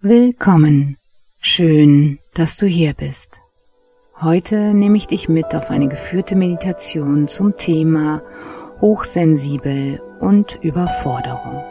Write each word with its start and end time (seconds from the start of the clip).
Willkommen. 0.00 0.96
Schön, 1.38 2.18
dass 2.34 2.56
du 2.56 2.66
hier 2.66 2.92
bist. 2.94 3.40
Heute 4.20 4.74
nehme 4.74 4.96
ich 4.96 5.06
dich 5.06 5.28
mit 5.28 5.54
auf 5.54 5.70
eine 5.70 5.86
geführte 5.86 6.36
Meditation 6.36 7.28
zum 7.28 7.56
Thema 7.56 8.20
Hochsensibel 8.80 10.02
und 10.18 10.58
Überforderung. 10.60 11.62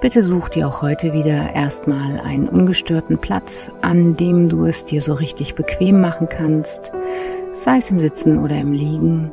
Bitte 0.00 0.22
such 0.22 0.50
dir 0.50 0.68
auch 0.68 0.82
heute 0.82 1.12
wieder 1.12 1.54
erstmal 1.54 2.20
einen 2.20 2.48
ungestörten 2.48 3.18
Platz, 3.18 3.72
an 3.82 4.16
dem 4.16 4.48
du 4.48 4.64
es 4.64 4.84
dir 4.84 5.02
so 5.02 5.12
richtig 5.12 5.56
bequem 5.56 6.00
machen 6.00 6.28
kannst, 6.28 6.92
sei 7.52 7.78
es 7.78 7.90
im 7.90 7.98
Sitzen 7.98 8.38
oder 8.38 8.60
im 8.60 8.70
Liegen. 8.72 9.32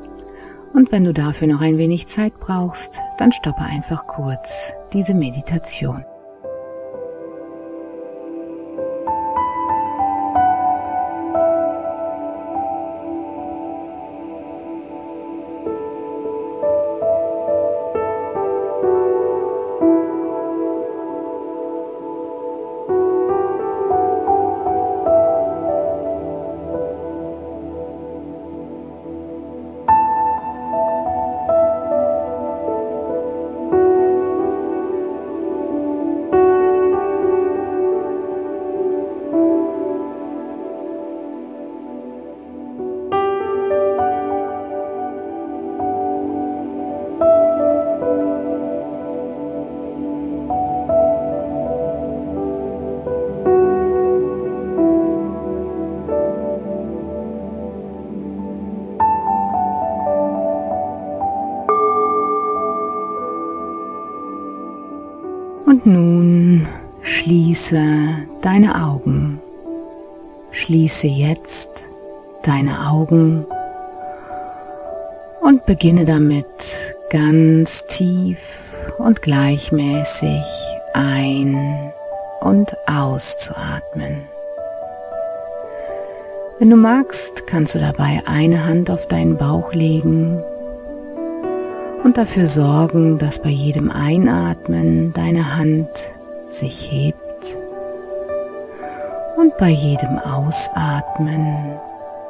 Und 0.73 0.91
wenn 0.91 1.04
du 1.04 1.13
dafür 1.13 1.48
noch 1.48 1.62
ein 1.62 1.77
wenig 1.77 2.08
Zeit 2.08 2.40
brauchst, 2.40 3.00
dann 3.18 3.32
stoppe 3.32 3.62
einfach 3.62 4.08
kurz 4.08 4.73
diese 4.91 5.13
Meditation. 5.13 6.04
Und 65.74 65.88
nun 65.88 66.68
schließe 67.02 67.84
deine 68.44 68.85
Augen. 68.85 69.41
Schließe 70.52 71.07
jetzt 71.07 71.85
deine 72.44 72.91
Augen 72.91 73.44
und 75.41 75.66
beginne 75.66 76.06
damit 76.06 76.46
ganz 77.09 77.88
tief 77.88 78.75
und 79.00 79.24
gleichmäßig 79.24 80.44
ein- 80.94 81.91
und 82.41 82.78
auszuatmen. 82.88 84.22
Wenn 86.59 86.69
du 86.69 86.75
magst, 86.75 87.47
kannst 87.47 87.74
du 87.74 87.79
dabei 87.79 88.22
eine 88.28 88.63
Hand 88.68 88.91
auf 88.91 89.07
deinen 89.07 89.38
Bauch 89.38 89.74
legen 89.74 90.44
und 92.03 92.18
dafür 92.18 92.47
sorgen, 92.47 93.18
dass 93.18 93.40
bei 93.40 93.50
jedem 93.50 93.90
Einatmen 93.90 95.13
deine 95.13 95.57
Hand 95.57 95.89
sich 96.50 96.91
hebt 96.91 97.57
und 99.38 99.57
bei 99.57 99.69
jedem 99.69 100.19
Ausatmen 100.19 101.79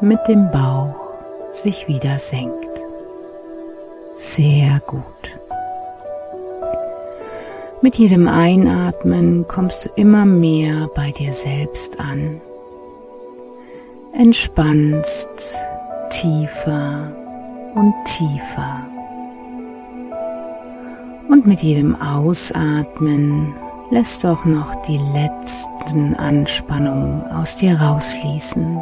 mit 0.01 0.19
dem 0.27 0.49
Bauch 0.51 1.13
sich 1.49 1.87
wieder 1.87 2.17
senkt. 2.17 2.67
Sehr 4.15 4.81
gut. 4.85 5.03
Mit 7.81 7.97
jedem 7.97 8.27
Einatmen 8.27 9.45
kommst 9.47 9.85
du 9.85 9.89
immer 9.95 10.25
mehr 10.25 10.89
bei 10.95 11.11
dir 11.11 11.33
selbst 11.33 11.99
an. 11.99 12.39
Entspannst 14.17 15.57
tiefer 16.09 17.11
und 17.75 17.93
tiefer. 18.05 18.92
Und 21.33 21.47
mit 21.47 21.63
jedem 21.63 21.95
Ausatmen 21.95 23.55
lässt 23.89 24.23
du 24.23 24.27
auch 24.27 24.45
noch 24.45 24.75
die 24.83 24.99
letzten 25.15 26.13
Anspannungen 26.13 27.23
aus 27.31 27.57
dir 27.57 27.73
rausfließen. 27.73 28.77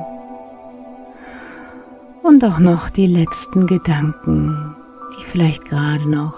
Und 2.21 2.43
auch 2.43 2.59
noch 2.59 2.89
die 2.89 3.07
letzten 3.07 3.67
Gedanken, 3.67 4.75
die 5.15 5.23
vielleicht 5.23 5.63
gerade 5.63 6.09
noch 6.09 6.33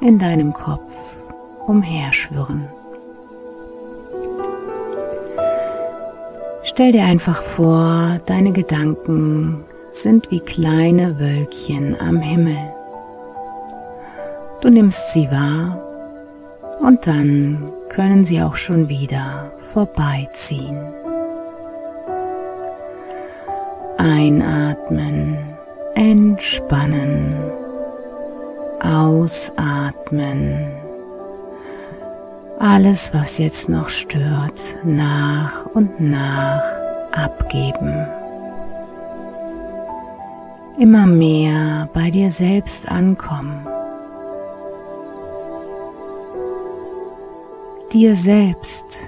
in 0.00 0.18
deinem 0.18 0.54
Kopf 0.54 1.22
umherschwirren. 1.66 2.66
Stell 6.62 6.92
dir 6.92 7.04
einfach 7.04 7.42
vor, 7.42 8.18
deine 8.24 8.52
Gedanken 8.52 9.64
sind 9.90 10.30
wie 10.30 10.40
kleine 10.40 11.20
Wölkchen 11.20 11.94
am 12.00 12.20
Himmel. 12.20 12.77
Du 14.60 14.70
nimmst 14.70 15.12
sie 15.12 15.30
wahr 15.30 15.80
und 16.80 17.06
dann 17.06 17.70
können 17.88 18.24
sie 18.24 18.42
auch 18.42 18.56
schon 18.56 18.88
wieder 18.88 19.52
vorbeiziehen. 19.72 20.76
Einatmen, 23.98 25.38
entspannen, 25.94 27.36
ausatmen. 28.80 30.72
Alles, 32.58 33.14
was 33.14 33.38
jetzt 33.38 33.68
noch 33.68 33.88
stört, 33.88 34.76
nach 34.82 35.66
und 35.66 36.00
nach 36.00 36.64
abgeben. 37.12 38.08
Immer 40.80 41.06
mehr 41.06 41.88
bei 41.94 42.10
dir 42.10 42.30
selbst 42.30 42.90
ankommen 42.90 43.67
dir 47.92 48.16
selbst 48.16 49.00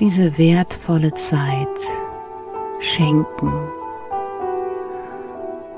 diese 0.00 0.38
wertvolle 0.38 1.12
Zeit 1.14 1.68
schenken, 2.80 3.52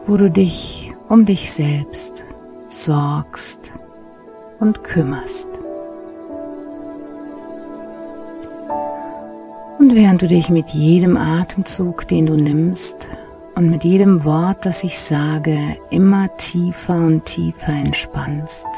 wo 0.07 0.17
du 0.17 0.31
dich 0.31 0.93
um 1.09 1.25
dich 1.25 1.51
selbst 1.51 2.25
sorgst 2.69 3.73
und 4.61 4.85
kümmerst. 4.85 5.49
Und 9.79 9.95
während 9.95 10.23
du 10.23 10.29
dich 10.29 10.51
mit 10.51 10.71
jedem 10.71 11.17
Atemzug, 11.17 12.07
den 12.09 12.27
du 12.27 12.37
nimmst, 12.37 13.09
und 13.55 13.71
mit 13.71 13.83
jedem 13.83 14.25
Wort, 14.25 14.65
das 14.67 14.85
ich 14.85 15.01
sage, 15.01 15.59
immer 15.91 16.29
tiefer 16.37 16.95
und 16.95 17.25
tiefer 17.25 17.73
entspannst, 17.73 18.69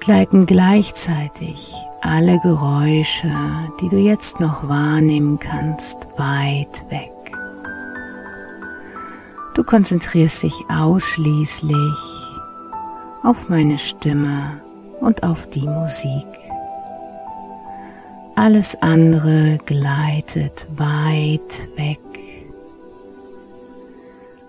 gleiten 0.00 0.46
gleichzeitig 0.46 1.74
alle 2.00 2.40
Geräusche, 2.40 3.30
die 3.80 3.88
du 3.88 3.98
jetzt 3.98 4.40
noch 4.40 4.68
wahrnehmen 4.68 5.38
kannst, 5.38 6.08
weit 6.16 6.84
weg. 6.88 7.12
Du 9.54 9.62
konzentrierst 9.62 10.42
dich 10.42 10.64
ausschließlich 10.68 11.98
auf 13.22 13.48
meine 13.50 13.76
Stimme 13.76 14.62
und 15.00 15.22
auf 15.22 15.48
die 15.48 15.66
Musik. 15.66 16.26
Alles 18.36 18.80
andere 18.80 19.58
gleitet 19.66 20.66
weit 20.76 21.68
weg, 21.76 22.00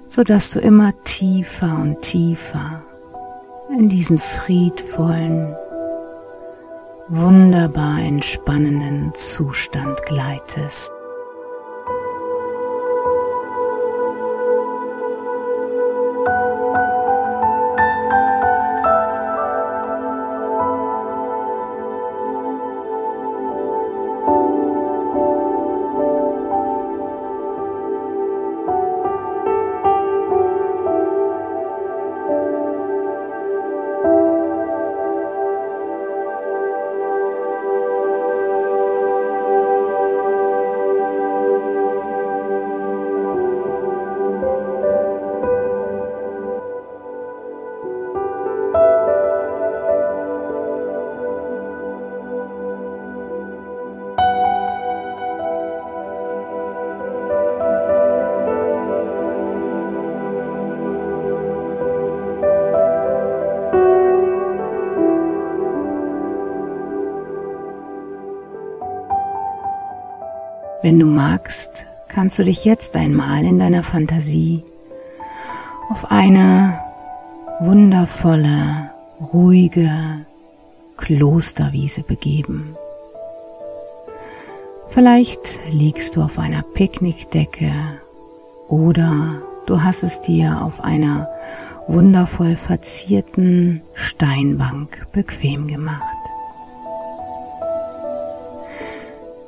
sodass 0.08 0.52
du 0.52 0.60
immer 0.60 0.94
tiefer 1.04 1.78
und 1.82 2.02
tiefer 2.02 2.84
in 3.78 3.90
diesen 3.90 4.20
friedvollen, 4.20 5.56
wunderbar 7.08 8.00
entspannenden 8.00 9.14
Zustand 9.16 10.02
gleitest. 10.06 10.92
Wenn 70.84 71.00
du 71.00 71.06
magst, 71.06 71.86
kannst 72.08 72.40
du 72.40 72.44
dich 72.44 72.66
jetzt 72.66 72.96
einmal 72.96 73.44
in 73.44 73.60
deiner 73.60 73.84
Fantasie 73.84 74.64
auf 75.92 76.10
eine 76.10 76.80
wundervolle, 77.60 78.90
ruhige 79.34 80.26
Klosterwiese 80.98 82.02
begeben. 82.02 82.76
Vielleicht 84.88 85.60
liegst 85.72 86.16
du 86.16 86.24
auf 86.24 86.40
einer 86.40 86.64
Picknickdecke 86.64 87.72
oder 88.68 89.42
du 89.68 89.84
hast 89.84 90.02
es 90.02 90.22
dir 90.22 90.62
auf 90.64 90.84
einer 90.84 91.30
wundervoll 91.88 92.56
verzierten 92.56 93.82
Steinbank 93.94 95.08
bequem 95.12 95.68
gemacht. 95.68 96.21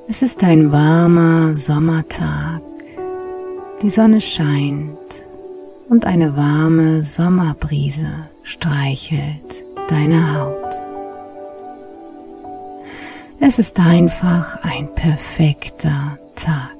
Es 0.05 0.21
ist 0.21 0.43
ein 0.43 0.69
warmer 0.73 1.53
Sommertag, 1.53 2.61
die 3.81 3.89
Sonne 3.89 4.19
scheint 4.19 4.97
und 5.87 6.05
eine 6.05 6.35
warme 6.35 7.01
Sommerbrise 7.01 8.27
streichelt 8.43 9.63
deine 9.87 10.35
Haut. 10.35 10.81
Es 13.39 13.59
ist 13.59 13.79
einfach 13.79 14.61
ein 14.63 14.93
perfekter 14.93 16.17
Tag. 16.35 16.75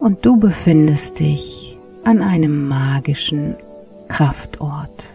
Und 0.00 0.24
du 0.24 0.38
befindest 0.38 1.20
dich 1.20 1.76
an 2.04 2.22
einem 2.22 2.68
magischen 2.68 3.54
Kraftort. 4.08 5.14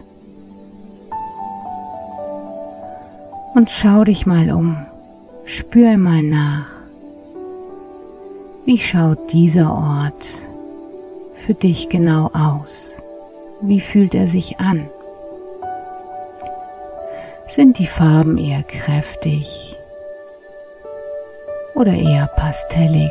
Und 3.54 3.68
schau 3.68 4.04
dich 4.04 4.26
mal 4.26 4.52
um. 4.52 4.86
Spür 5.52 5.98
mal 5.98 6.22
nach. 6.22 6.70
Wie 8.64 8.78
schaut 8.78 9.32
dieser 9.32 9.72
Ort 9.72 10.30
für 11.34 11.54
dich 11.54 11.88
genau 11.88 12.30
aus? 12.32 12.94
Wie 13.60 13.80
fühlt 13.80 14.14
er 14.14 14.28
sich 14.28 14.60
an? 14.60 14.88
Sind 17.48 17.80
die 17.80 17.88
Farben 17.88 18.38
eher 18.38 18.62
kräftig 18.62 19.76
oder 21.74 21.94
eher 21.94 22.28
pastellig? 22.28 23.10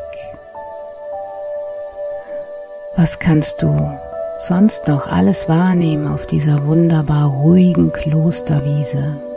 Was 2.96 3.20
kannst 3.20 3.62
du 3.62 4.00
sonst 4.38 4.88
noch 4.88 5.08
alles 5.08 5.50
wahrnehmen 5.50 6.08
auf 6.08 6.26
dieser 6.26 6.66
wunderbar 6.66 7.28
ruhigen 7.28 7.92
Klosterwiese? 7.92 9.29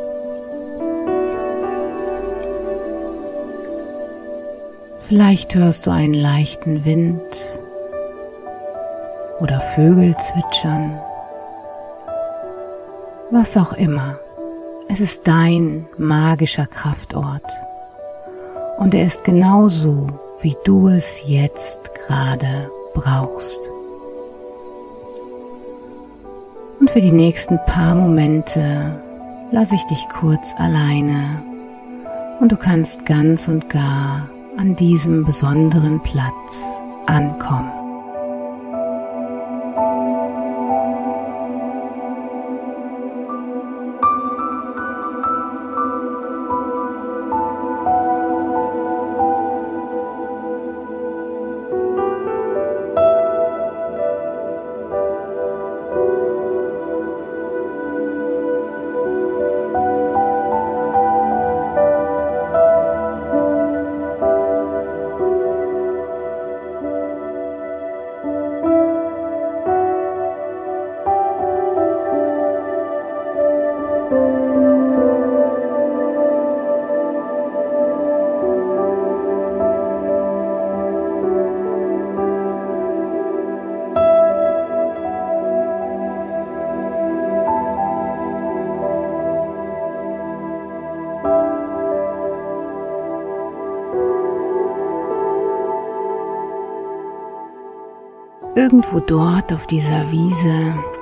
Vielleicht 5.14 5.54
hörst 5.54 5.86
du 5.86 5.90
einen 5.90 6.14
leichten 6.14 6.86
Wind 6.86 7.20
oder 9.40 9.60
Vögel 9.60 10.16
zwitschern. 10.16 10.98
Was 13.30 13.58
auch 13.58 13.74
immer. 13.74 14.18
Es 14.88 15.00
ist 15.00 15.28
dein 15.28 15.86
magischer 15.98 16.64
Kraftort. 16.64 17.44
Und 18.78 18.94
er 18.94 19.04
ist 19.04 19.22
genauso, 19.22 20.06
wie 20.40 20.56
du 20.64 20.88
es 20.88 21.22
jetzt 21.26 21.94
gerade 21.94 22.70
brauchst. 22.94 23.60
Und 26.80 26.90
für 26.90 27.02
die 27.02 27.12
nächsten 27.12 27.58
paar 27.66 27.94
Momente 27.94 28.98
lasse 29.50 29.74
ich 29.74 29.84
dich 29.84 30.08
kurz 30.08 30.54
alleine 30.56 31.42
und 32.40 32.50
du 32.50 32.56
kannst 32.56 33.04
ganz 33.04 33.46
und 33.46 33.68
gar 33.68 34.30
an 34.56 34.76
diesem 34.76 35.24
besonderen 35.24 36.00
Platz 36.02 36.78
ankommen. 37.06 37.81
Irgendwo 98.62 99.00
dort 99.00 99.52
auf 99.52 99.66
dieser 99.66 100.12
Wiese 100.12 100.54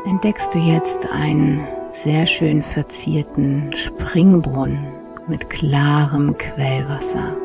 entdeckst 0.07 0.55
du 0.55 0.59
jetzt 0.59 1.07
einen 1.13 1.61
sehr 1.93 2.25
schön 2.25 2.63
verzierten 2.63 3.71
Springbrunnen 3.77 4.87
mit 5.29 5.51
klarem 5.51 6.39
Quellwasser. 6.39 7.37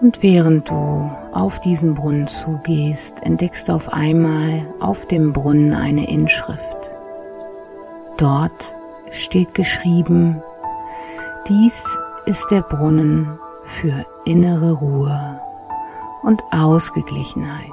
Und 0.00 0.22
während 0.22 0.70
du 0.70 1.10
auf 1.32 1.60
diesen 1.60 1.94
Brunnen 1.94 2.26
zugehst, 2.26 3.22
entdeckst 3.22 3.68
du 3.68 3.72
auf 3.74 3.92
einmal 3.92 4.66
auf 4.80 5.04
dem 5.04 5.34
Brunnen 5.34 5.74
eine 5.74 6.08
Inschrift. 6.08 6.94
Dort 8.16 8.74
steht 9.10 9.52
geschrieben, 9.54 10.42
dies 11.46 11.98
ist 12.24 12.50
der 12.50 12.62
Brunnen 12.62 13.38
für 13.62 14.06
innere 14.24 14.72
Ruhe 14.72 15.38
und 16.22 16.42
Ausgeglichenheit. 16.52 17.72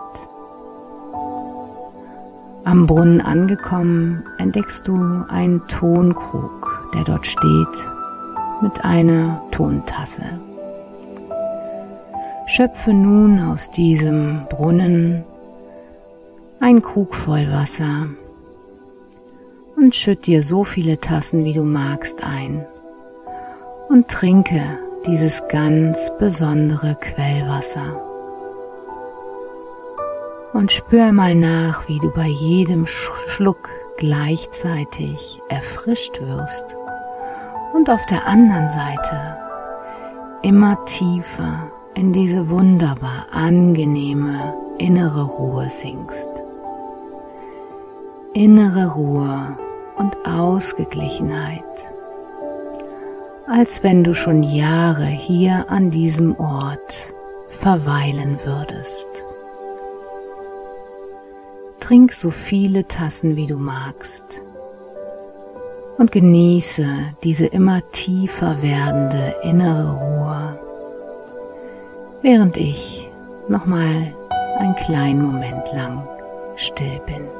Am 2.66 2.86
Brunnen 2.86 3.22
angekommen, 3.22 4.24
entdeckst 4.38 4.88
du 4.88 5.26
einen 5.30 5.66
Tonkrug, 5.68 6.90
der 6.94 7.04
dort 7.04 7.26
steht, 7.26 7.90
mit 8.62 8.84
einer 8.84 9.42
Tontasse. 9.52 10.40
Schöpfe 12.46 12.94
nun 12.94 13.40
aus 13.40 13.72
diesem 13.72 14.46
Brunnen 14.50 15.24
ein 16.60 16.82
Krug 16.82 17.16
voll 17.16 17.52
Wasser 17.52 18.08
und 19.78 19.96
schütt 19.96 20.28
dir 20.28 20.44
so 20.44 20.64
viele 20.64 21.00
Tassen, 21.00 21.46
wie 21.46 21.54
du 21.54 21.64
magst, 21.64 22.24
ein 22.24 22.66
und 23.88 24.10
trinke 24.10 24.62
dieses 25.06 25.48
ganz 25.48 26.12
besondere 26.20 26.96
Quellwasser 26.96 28.09
und 30.54 30.72
spür 30.72 31.12
mal 31.12 31.36
nach, 31.36 31.88
wie 31.88 32.00
du 32.00 32.12
bei 32.12 32.28
jedem 32.28 32.86
Schluck 32.86 33.70
gleichzeitig 33.98 35.42
erfrischt 35.50 36.22
wirst 36.22 36.78
und 37.74 37.90
auf 37.90 38.06
der 38.06 38.26
anderen 38.26 38.70
Seite 38.70 39.38
immer 40.42 40.84
tiefer 40.86 41.72
in 41.96 42.12
diese 42.12 42.50
wunderbar 42.50 43.28
angenehme 43.32 44.56
innere 44.78 45.24
Ruhe 45.24 45.70
sinkst. 45.70 46.30
Innere 48.34 48.94
Ruhe 48.94 49.58
und 49.98 50.16
Ausgeglichenheit, 50.26 51.64
als 53.48 53.84
wenn 53.84 54.04
du 54.04 54.14
schon 54.14 54.44
Jahre 54.44 55.06
hier 55.06 55.66
an 55.70 55.90
diesem 55.90 56.40
Ort 56.40 57.14
verweilen 57.48 58.40
würdest. 58.46 59.26
Trink 61.80 62.14
so 62.14 62.30
viele 62.30 62.88
Tassen, 62.88 63.36
wie 63.36 63.48
du 63.48 63.58
magst. 63.58 64.42
Und 65.98 66.12
genieße 66.12 66.86
diese 67.24 67.46
immer 67.48 67.82
tiefer 67.92 68.62
werdende 68.62 69.36
innere 69.44 69.92
Ruhe, 69.92 70.60
während 72.22 72.56
ich 72.58 73.10
nochmal 73.48 74.14
einen 74.58 74.76
kleinen 74.76 75.22
Moment 75.22 75.72
lang 75.74 76.08
still 76.56 77.02
bin. 77.06 77.39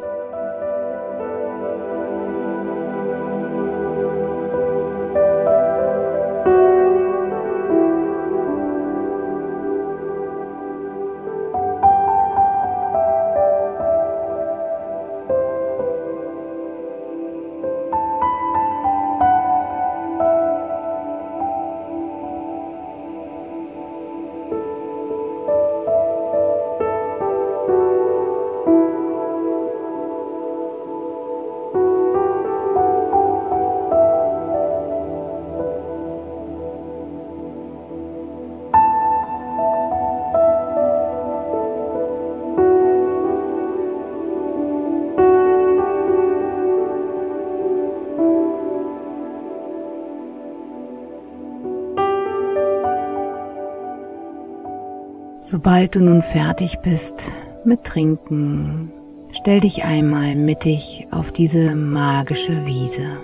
Sobald 55.52 55.96
du 55.96 56.02
nun 56.02 56.22
fertig 56.22 56.78
bist 56.84 57.32
mit 57.66 57.84
Trinken, 57.84 58.92
stell 59.32 59.62
dich 59.62 59.84
einmal 59.84 60.36
mittig 60.36 61.08
auf 61.10 61.32
diese 61.32 61.74
magische 61.74 62.68
Wiese. 62.68 63.18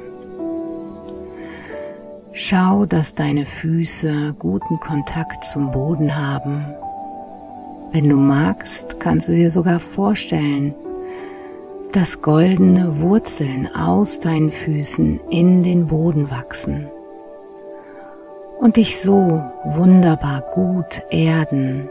Schau, 2.31 2.87
dass 2.87 3.13
deine 3.13 3.45
Füße 3.45 4.33
guten 4.39 4.79
Kontakt 4.79 5.43
zum 5.43 5.69
Boden 5.69 6.15
haben. 6.15 6.65
Wenn 7.91 8.09
du 8.09 8.17
magst, 8.17 8.99
kannst 8.99 9.29
du 9.29 9.33
dir 9.33 9.51
sogar 9.51 9.79
vorstellen, 9.79 10.73
dass 11.91 12.23
goldene 12.23 13.01
Wurzeln 13.01 13.69
aus 13.75 14.19
deinen 14.19 14.49
Füßen 14.49 15.19
in 15.29 15.61
den 15.61 15.85
Boden 15.85 16.31
wachsen 16.31 16.87
und 18.59 18.77
dich 18.77 18.99
so 18.99 19.43
wunderbar 19.63 20.41
gut 20.55 21.03
erden 21.11 21.87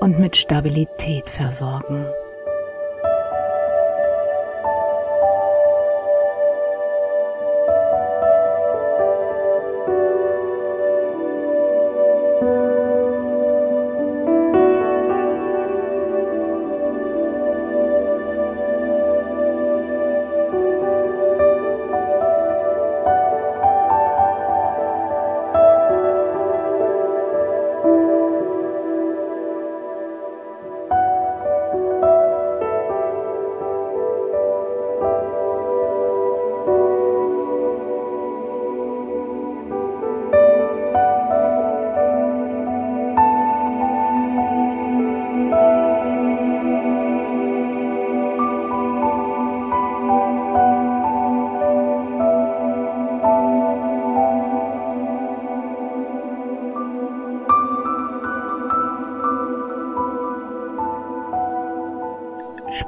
und 0.00 0.18
mit 0.18 0.36
Stabilität 0.36 1.28
versorgen. 1.28 2.06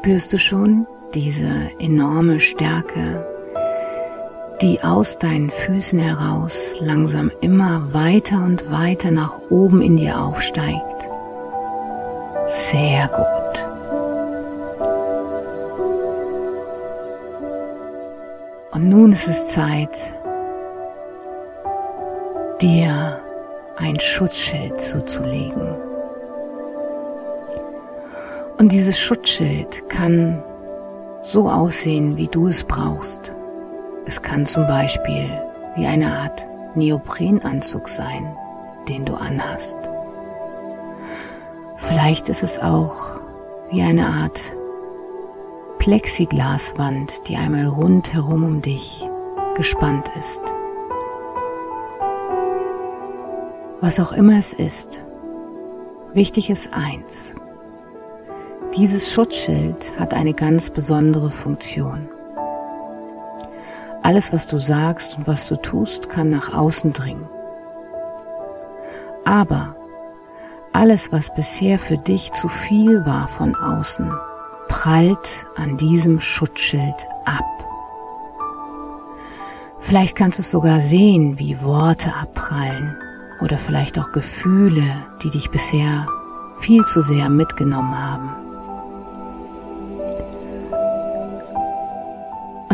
Spürst 0.06 0.32
du 0.32 0.38
schon 0.38 0.86
diese 1.14 1.50
enorme 1.80 2.38
Stärke, 2.38 3.26
die 4.62 4.80
aus 4.80 5.18
deinen 5.18 5.50
Füßen 5.50 5.98
heraus 5.98 6.76
langsam 6.78 7.32
immer 7.40 7.92
weiter 7.92 8.44
und 8.44 8.70
weiter 8.70 9.10
nach 9.10 9.40
oben 9.50 9.82
in 9.82 9.96
dir 9.96 10.20
aufsteigt? 10.20 11.08
Sehr 12.46 13.08
gut. 13.08 13.66
Und 18.74 18.88
nun 18.88 19.10
ist 19.10 19.26
es 19.26 19.48
Zeit, 19.48 20.14
dir 22.62 23.24
ein 23.76 23.98
Schutzschild 23.98 24.80
zuzulegen. 24.80 25.75
Und 28.58 28.72
dieses 28.72 28.98
Schutzschild 28.98 29.88
kann 29.90 30.42
so 31.22 31.50
aussehen, 31.50 32.16
wie 32.16 32.28
du 32.28 32.48
es 32.48 32.64
brauchst. 32.64 33.34
Es 34.06 34.22
kann 34.22 34.46
zum 34.46 34.66
Beispiel 34.66 35.28
wie 35.76 35.86
eine 35.86 36.10
Art 36.10 36.46
Neoprenanzug 36.74 37.88
sein, 37.88 38.34
den 38.88 39.04
du 39.04 39.14
anhast. 39.14 39.78
Vielleicht 41.76 42.30
ist 42.30 42.42
es 42.42 42.58
auch 42.58 43.20
wie 43.70 43.82
eine 43.82 44.06
Art 44.06 44.40
Plexiglaswand, 45.78 47.28
die 47.28 47.36
einmal 47.36 47.66
rundherum 47.66 48.42
um 48.42 48.62
dich 48.62 49.06
gespannt 49.54 50.10
ist. 50.18 50.40
Was 53.80 54.00
auch 54.00 54.12
immer 54.12 54.38
es 54.38 54.54
ist, 54.54 55.02
wichtig 56.14 56.48
ist 56.48 56.70
eins. 56.72 57.34
Dieses 58.74 59.12
Schutzschild 59.12 59.92
hat 59.98 60.12
eine 60.12 60.34
ganz 60.34 60.70
besondere 60.70 61.30
Funktion. 61.30 62.08
Alles, 64.02 64.32
was 64.32 64.46
du 64.46 64.58
sagst 64.58 65.16
und 65.16 65.26
was 65.26 65.48
du 65.48 65.56
tust, 65.56 66.10
kann 66.10 66.28
nach 66.28 66.52
außen 66.52 66.92
dringen. 66.92 67.28
Aber 69.24 69.76
alles, 70.72 71.10
was 71.10 71.34
bisher 71.34 71.78
für 71.78 71.96
dich 71.96 72.32
zu 72.32 72.48
viel 72.48 73.06
war 73.06 73.28
von 73.28 73.54
außen, 73.54 74.12
prallt 74.68 75.46
an 75.56 75.76
diesem 75.78 76.20
Schutzschild 76.20 77.06
ab. 77.24 77.44
Vielleicht 79.78 80.16
kannst 80.16 80.38
du 80.38 80.42
es 80.42 80.50
sogar 80.50 80.80
sehen, 80.80 81.38
wie 81.38 81.62
Worte 81.62 82.12
abprallen 82.14 82.96
oder 83.40 83.56
vielleicht 83.56 83.98
auch 83.98 84.12
Gefühle, 84.12 84.82
die 85.22 85.30
dich 85.30 85.50
bisher 85.50 86.06
viel 86.58 86.84
zu 86.84 87.00
sehr 87.00 87.30
mitgenommen 87.30 87.96
haben. 87.96 88.45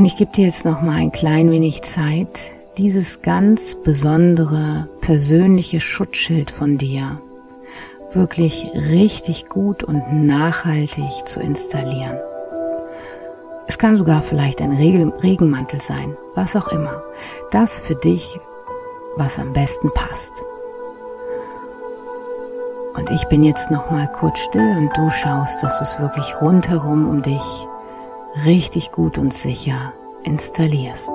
Und 0.02 0.06
ich 0.06 0.16
gebe 0.16 0.32
dir 0.32 0.46
jetzt 0.46 0.64
noch 0.64 0.82
mal 0.82 0.96
ein 0.96 1.12
klein 1.12 1.48
wenig 1.52 1.82
Zeit, 1.82 2.50
dieses 2.76 3.22
ganz 3.22 3.76
besondere 3.76 4.88
persönliche 5.00 5.80
Schutzschild 5.80 6.50
von 6.50 6.76
dir 6.76 7.22
wirklich 8.12 8.68
richtig 8.74 9.48
gut 9.48 9.84
und 9.84 10.26
nachhaltig 10.26 11.06
zu 11.26 11.38
installieren. 11.38 12.18
Es 13.68 13.78
kann 13.78 13.94
sogar 13.94 14.22
vielleicht 14.22 14.60
ein 14.60 14.72
Regenmantel 14.72 15.80
sein, 15.80 16.16
was 16.34 16.56
auch 16.56 16.66
immer. 16.66 17.04
Das 17.52 17.78
für 17.78 17.94
dich, 17.94 18.40
was 19.14 19.38
am 19.38 19.52
besten 19.52 19.88
passt. 19.94 20.42
Und 22.96 23.08
ich 23.12 23.26
bin 23.26 23.44
jetzt 23.44 23.70
noch 23.70 23.92
mal 23.92 24.10
kurz 24.10 24.40
still 24.40 24.68
und 24.78 24.90
du 24.96 25.10
schaust, 25.10 25.62
dass 25.62 25.80
es 25.80 26.00
wirklich 26.00 26.40
rundherum 26.40 27.08
um 27.08 27.22
dich 27.22 27.68
richtig 28.44 28.92
gut 28.92 29.18
und 29.18 29.32
sicher 29.32 29.94
installierst. 30.24 31.10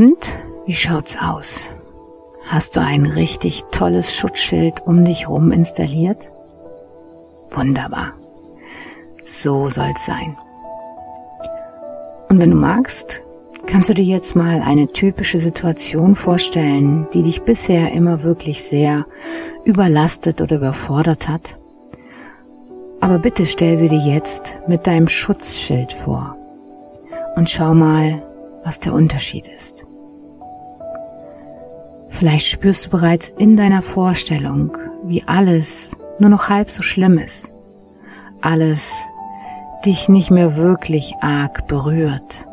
Und 0.00 0.34
wie 0.64 0.74
schaut's 0.74 1.18
aus? 1.20 1.68
Hast 2.46 2.74
du 2.74 2.80
ein 2.80 3.04
richtig 3.04 3.64
tolles 3.70 4.14
Schutzschild 4.16 4.80
um 4.86 5.04
dich 5.04 5.28
rum 5.28 5.52
installiert? 5.52 6.32
Wunderbar. 7.50 8.14
So 9.22 9.68
soll's 9.68 10.06
sein. 10.06 10.38
Und 12.30 12.40
wenn 12.40 12.50
du 12.50 12.56
magst, 12.56 13.22
Kannst 13.66 13.90
du 13.90 13.94
dir 13.94 14.04
jetzt 14.04 14.34
mal 14.34 14.62
eine 14.62 14.88
typische 14.88 15.38
Situation 15.38 16.14
vorstellen, 16.14 17.06
die 17.12 17.22
dich 17.22 17.42
bisher 17.42 17.92
immer 17.92 18.22
wirklich 18.22 18.64
sehr 18.64 19.06
überlastet 19.64 20.40
oder 20.40 20.56
überfordert 20.56 21.28
hat? 21.28 21.58
Aber 23.00 23.18
bitte 23.18 23.44
stell 23.46 23.76
sie 23.76 23.88
dir 23.88 24.00
jetzt 24.00 24.58
mit 24.66 24.86
deinem 24.86 25.08
Schutzschild 25.08 25.92
vor 25.92 26.36
und 27.36 27.50
schau 27.50 27.74
mal, 27.74 28.22
was 28.64 28.80
der 28.80 28.92
Unterschied 28.92 29.48
ist. 29.48 29.86
Vielleicht 32.08 32.46
spürst 32.46 32.86
du 32.86 32.90
bereits 32.90 33.28
in 33.28 33.56
deiner 33.56 33.82
Vorstellung, 33.82 34.76
wie 35.04 35.22
alles 35.26 35.96
nur 36.18 36.28
noch 36.28 36.48
halb 36.48 36.70
so 36.70 36.82
schlimm 36.82 37.18
ist. 37.18 37.52
Alles 38.42 39.00
dich 39.84 40.08
nicht 40.08 40.30
mehr 40.30 40.56
wirklich 40.56 41.14
arg 41.20 41.66
berührt 41.66 42.48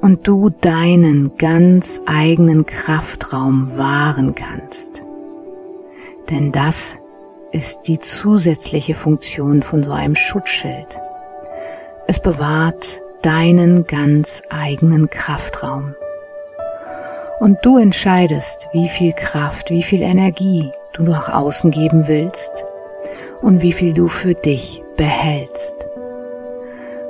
und 0.00 0.28
du 0.28 0.50
deinen 0.50 1.36
ganz 1.36 2.00
eigenen 2.06 2.66
Kraftraum 2.66 3.76
wahren 3.76 4.34
kannst. 4.34 5.02
Denn 6.30 6.52
das 6.52 6.98
ist 7.52 7.82
die 7.88 7.98
zusätzliche 7.98 8.94
Funktion 8.94 9.62
von 9.62 9.82
so 9.82 9.92
einem 9.92 10.14
Schutzschild. 10.14 11.00
Es 12.06 12.20
bewahrt 12.20 13.02
deinen 13.24 13.86
ganz 13.86 14.42
eigenen 14.50 15.08
Kraftraum. 15.08 15.94
Und 17.40 17.64
du 17.64 17.78
entscheidest, 17.78 18.68
wie 18.72 18.88
viel 18.88 19.12
Kraft, 19.12 19.70
wie 19.70 19.82
viel 19.82 20.02
Energie 20.02 20.70
du 20.92 21.04
nach 21.04 21.32
außen 21.32 21.70
geben 21.70 22.06
willst 22.06 22.64
und 23.40 23.62
wie 23.62 23.72
viel 23.72 23.94
du 23.94 24.08
für 24.08 24.34
dich 24.34 24.82
behältst, 24.96 25.74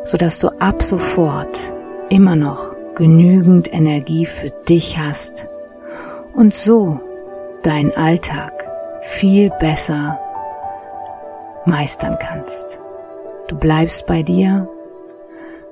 sodass 0.04 0.38
du 0.38 0.48
ab 0.60 0.82
sofort 0.82 1.72
immer 2.10 2.36
noch 2.36 2.76
genügend 2.94 3.72
Energie 3.74 4.24
für 4.24 4.50
dich 4.50 4.98
hast 4.98 5.48
und 6.32 6.54
so 6.54 7.00
deinen 7.64 7.94
Alltag 7.96 8.64
viel 9.00 9.50
besser 9.58 10.20
meistern 11.66 12.16
kannst. 12.20 12.78
Du 13.48 13.56
bleibst 13.56 14.06
bei 14.06 14.22
dir, 14.22 14.68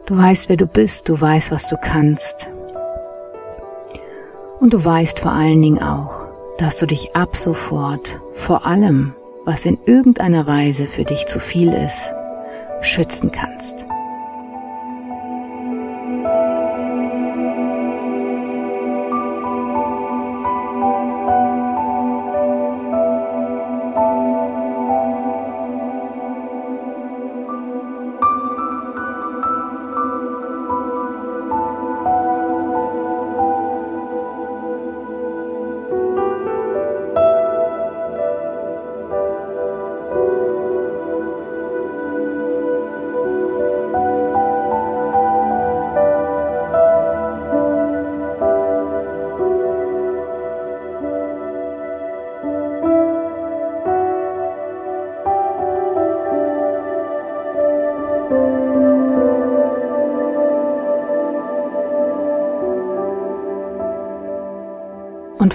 du 0.06 0.16
weißt, 0.16 0.48
wer 0.48 0.56
du 0.56 0.66
bist, 0.66 1.08
du 1.08 1.20
weißt, 1.20 1.50
was 1.50 1.68
du 1.68 1.76
kannst 1.76 2.50
und 4.60 4.72
du 4.72 4.84
weißt 4.84 5.20
vor 5.20 5.32
allen 5.32 5.60
Dingen 5.60 5.82
auch, 5.82 6.26
dass 6.58 6.78
du 6.78 6.86
dich 6.86 7.16
ab 7.16 7.36
sofort 7.36 8.20
vor 8.32 8.66
allem, 8.66 9.14
was 9.44 9.66
in 9.66 9.78
irgendeiner 9.86 10.46
Weise 10.46 10.86
für 10.86 11.04
dich 11.04 11.26
zu 11.26 11.40
viel 11.40 11.72
ist, 11.72 12.14
schützen 12.80 13.32
kannst. 13.32 13.86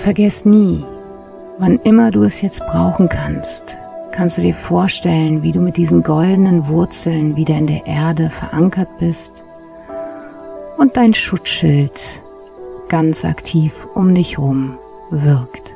Vergiss 0.08 0.46
nie, 0.46 0.86
wann 1.58 1.80
immer 1.80 2.12
du 2.12 2.24
es 2.24 2.42
jetzt 2.42 2.66
brauchen 2.66 3.10
kannst, 3.10 3.76
kannst 4.14 4.38
du 4.38 4.42
dir 4.42 4.54
vorstellen, 4.54 5.44
wie 5.44 5.52
du 5.52 5.60
mit 5.60 5.76
diesen 5.76 6.02
goldenen 6.02 6.70
Wurzeln 6.70 7.36
wieder 7.36 7.58
in 7.58 7.68
der 7.68 7.86
Erde 7.86 8.30
verankert 8.30 8.88
bist 9.00 9.44
und 10.78 10.96
dein 10.96 11.14
Schutzschild 11.14 12.22
ganz 12.88 13.26
aktiv 13.26 13.86
um 13.96 14.16
dich 14.16 14.40
rum 14.40 14.78
wirkt. 15.10 15.76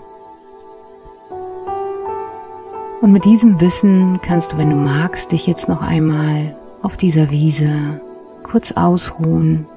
Und 3.01 3.11
mit 3.11 3.25
diesem 3.25 3.59
Wissen 3.59 4.21
kannst 4.21 4.53
du, 4.53 4.57
wenn 4.57 4.69
du 4.69 4.77
magst, 4.77 5.33
dich 5.33 5.45
jetzt 5.45 5.67
noch 5.67 5.81
einmal 5.81 6.55
auf 6.81 6.95
dieser 6.95 7.31
Wiese 7.31 7.99
kurz 8.43 8.71
ausruhen, 8.71 9.67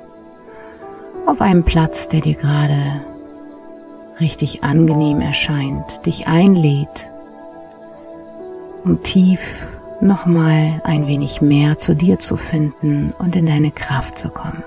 auf 1.26 1.40
einem 1.40 1.64
Platz, 1.64 2.06
der 2.06 2.20
dir 2.20 2.34
gerade 2.34 3.04
richtig 4.20 4.62
angenehm 4.62 5.20
erscheint, 5.20 6.06
dich 6.06 6.26
einlädt, 6.26 7.08
um 8.84 9.02
tief 9.02 9.66
nochmal 10.00 10.80
ein 10.84 11.06
wenig 11.06 11.40
mehr 11.40 11.78
zu 11.78 11.94
dir 11.94 12.18
zu 12.18 12.36
finden 12.36 13.12
und 13.18 13.34
in 13.36 13.46
deine 13.46 13.70
Kraft 13.70 14.18
zu 14.18 14.28
kommen. 14.28 14.62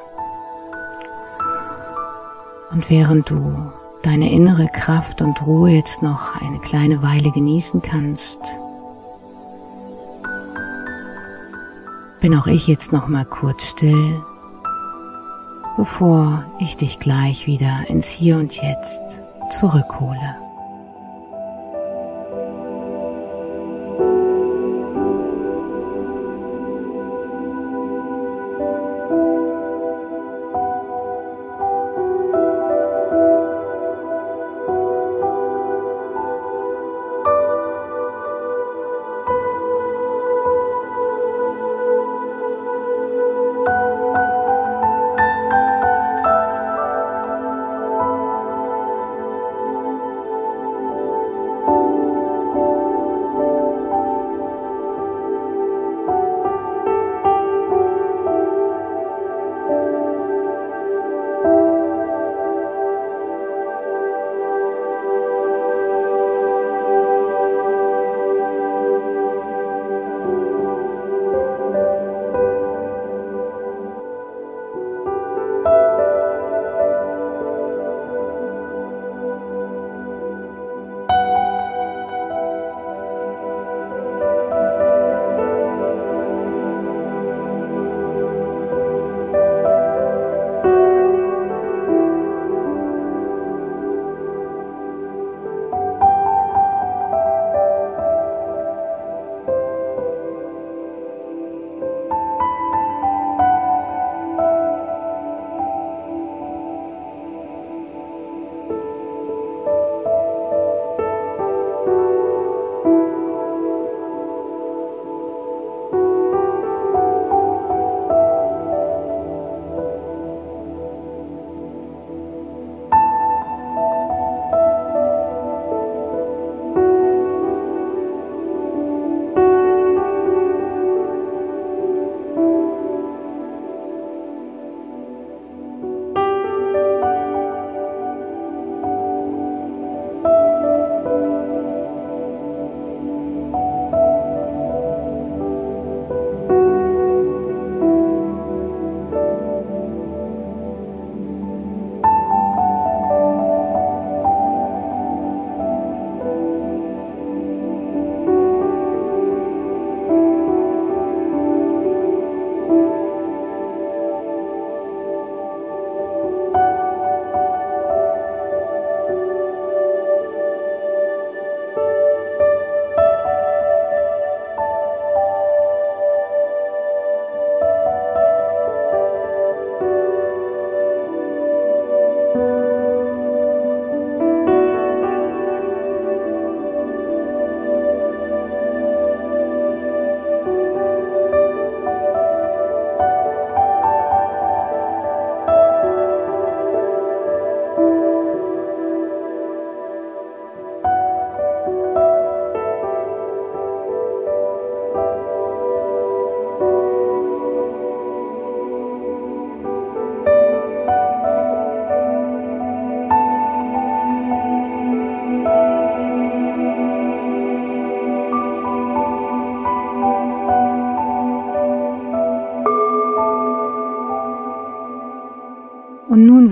Und 2.72 2.90
während 2.90 3.30
du 3.30 3.72
deine 4.04 4.32
innere 4.32 4.68
Kraft 4.68 5.22
und 5.22 5.46
Ruhe 5.46 5.72
jetzt 5.72 6.02
noch 6.02 6.42
eine 6.42 6.60
kleine 6.60 7.02
Weile 7.02 7.32
genießen 7.32 7.82
kannst, 7.82 8.42
bin 12.20 12.36
auch 12.36 12.48
ich 12.48 12.68
jetzt 12.68 12.92
noch 12.92 13.08
mal 13.08 13.26
kurz 13.26 13.70
still, 13.70 14.22
bevor 15.78 16.46
ich 16.60 16.76
dich 16.76 17.00
gleich 17.00 17.48
wieder 17.48 17.86
ins 17.88 18.10
Hier 18.10 18.38
und 18.38 18.56
Jetzt 18.56 19.20
zurückhole. 19.50 20.47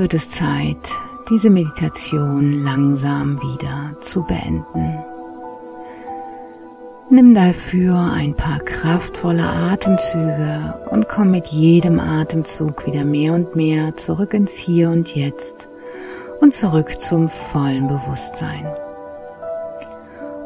Wird 0.05 0.13
es 0.13 0.29
Zeit, 0.29 0.91
diese 1.31 1.49
Meditation 1.49 2.53
langsam 2.53 3.41
wieder 3.41 3.99
zu 4.01 4.21
beenden. 4.21 5.03
Nimm 7.09 7.33
dafür 7.33 8.11
ein 8.13 8.35
paar 8.35 8.59
kraftvolle 8.59 9.41
Atemzüge 9.41 10.79
und 10.91 11.09
komm 11.09 11.31
mit 11.31 11.47
jedem 11.47 11.99
Atemzug 11.99 12.85
wieder 12.85 13.03
mehr 13.03 13.33
und 13.33 13.55
mehr 13.55 13.97
zurück 13.97 14.35
ins 14.35 14.57
Hier 14.57 14.91
und 14.91 15.15
Jetzt 15.15 15.69
und 16.39 16.53
zurück 16.53 17.01
zum 17.01 17.27
vollen 17.27 17.87
Bewusstsein. 17.87 18.67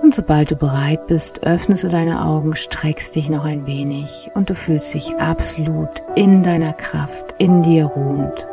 Und 0.01 0.15
sobald 0.15 0.51
du 0.51 0.55
bereit 0.55 1.05
bist, 1.07 1.43
öffnest 1.43 1.83
du 1.83 1.89
deine 1.89 2.23
Augen, 2.25 2.55
streckst 2.55 3.13
dich 3.13 3.29
noch 3.29 3.43
ein 3.43 3.67
wenig 3.67 4.31
und 4.35 4.49
du 4.49 4.55
fühlst 4.55 4.93
dich 4.93 5.17
absolut 5.17 6.01
in 6.15 6.43
deiner 6.43 6.71
Kraft, 6.71 7.35
in 7.39 7.61
dir 7.61 7.83
ruhend 7.83 8.47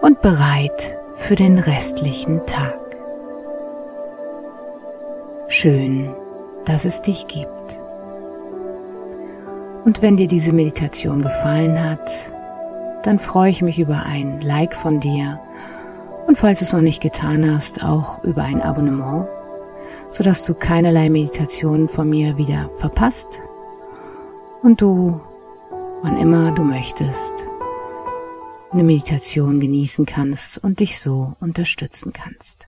und 0.00 0.20
bereit 0.20 0.98
für 1.12 1.34
den 1.34 1.58
restlichen 1.58 2.44
Tag. 2.46 2.78
Schön, 5.48 6.14
dass 6.64 6.84
es 6.84 7.02
dich 7.02 7.26
gibt. 7.26 7.80
Und 9.84 10.02
wenn 10.02 10.16
dir 10.16 10.26
diese 10.26 10.52
Meditation 10.52 11.22
gefallen 11.22 11.82
hat, 11.82 12.10
dann 13.04 13.18
freue 13.18 13.50
ich 13.50 13.62
mich 13.62 13.78
über 13.78 14.02
ein 14.04 14.40
Like 14.40 14.74
von 14.74 14.98
dir 14.98 15.40
und 16.26 16.36
falls 16.36 16.58
du 16.58 16.64
es 16.64 16.72
noch 16.72 16.80
nicht 16.80 17.00
getan 17.00 17.48
hast, 17.54 17.84
auch 17.84 18.22
über 18.24 18.42
ein 18.42 18.60
Abonnement, 18.60 19.28
sodass 20.10 20.44
du 20.44 20.54
keinerlei 20.54 21.08
Meditationen 21.08 21.88
von 21.88 22.08
mir 22.08 22.36
wieder 22.36 22.68
verpasst 22.78 23.40
und 24.62 24.80
du, 24.80 25.20
wann 26.02 26.16
immer 26.16 26.50
du 26.52 26.64
möchtest, 26.64 27.46
eine 28.72 28.82
Meditation 28.82 29.60
genießen 29.60 30.06
kannst 30.06 30.58
und 30.58 30.80
dich 30.80 30.98
so 30.98 31.34
unterstützen 31.40 32.12
kannst. 32.12 32.64